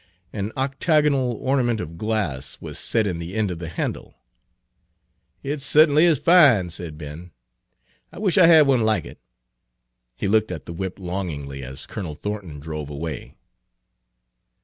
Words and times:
An 0.33 0.51
octagonal 0.57 1.33
ornament 1.33 1.79
of 1.79 1.95
glass 1.95 2.57
was 2.59 2.79
set 2.79 3.05
in 3.05 3.19
the 3.19 3.35
end 3.35 3.51
of 3.51 3.59
the 3.59 3.69
handle. 3.69 4.15
"It 5.43 5.59
cert'n'y 5.61 6.01
is 6.05 6.17
fine," 6.17 6.71
said 6.71 6.97
Ben; 6.97 7.29
"I 8.11 8.17
wish 8.17 8.35
I 8.39 8.47
had 8.47 8.65
one 8.65 8.81
like 8.81 9.05
it." 9.05 9.19
He 10.15 10.27
looked 10.27 10.51
at 10.51 10.65
the 10.65 10.73
whip 10.73 10.97
longingly 10.97 11.61
as 11.63 11.85
Colonel 11.85 12.15
Thornton 12.15 12.59
drove 12.59 12.89
away. 12.89 13.35